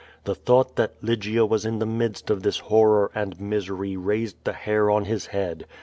[0.23, 4.53] The thought that Lygia was in the midst of this horror and misery raised the
[4.53, 5.67] hair on his head.